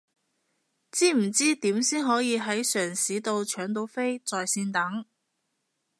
[0.91, 5.05] 知唔知點先可以係城市到搶到飛在線等？